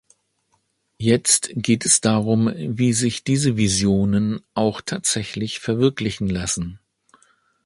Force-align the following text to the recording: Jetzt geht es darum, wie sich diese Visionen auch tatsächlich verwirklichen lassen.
Jetzt 0.97 1.51
geht 1.53 1.85
es 1.85 2.01
darum, 2.01 2.51
wie 2.57 2.91
sich 2.93 3.23
diese 3.23 3.55
Visionen 3.55 4.41
auch 4.55 4.81
tatsächlich 4.81 5.59
verwirklichen 5.59 6.27
lassen. 6.27 6.79